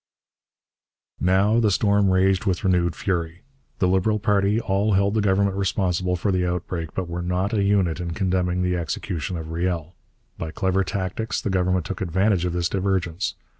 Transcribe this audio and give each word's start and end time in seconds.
Now 1.19 1.59
the 1.59 1.69
storm 1.69 2.09
raged 2.09 2.45
with 2.45 2.63
renewed 2.63 2.95
fury. 2.95 3.43
The 3.77 3.87
Liberal 3.87 4.17
party 4.17 4.59
all 4.59 4.93
held 4.93 5.13
the 5.13 5.21
Government 5.21 5.55
responsible 5.55 6.15
for 6.15 6.31
the 6.31 6.43
outbreak, 6.43 6.95
but 6.95 7.07
were 7.07 7.21
not 7.21 7.53
a 7.53 7.61
unit 7.61 7.99
in 7.99 8.15
condemning 8.15 8.63
the 8.63 8.75
execution 8.75 9.37
of 9.37 9.51
Riel. 9.51 9.93
By 10.39 10.49
clever 10.49 10.83
tactics 10.83 11.39
the 11.39 11.51
Government 11.51 11.85
took 11.85 12.01
advantage 12.01 12.45
of 12.45 12.53
this 12.53 12.67
divergence. 12.67 13.35